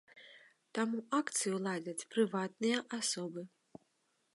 Таму 0.77 0.97
акцыю 1.19 1.55
ладзяць 1.67 2.07
прыватныя 2.15 2.77
асобы. 2.99 3.41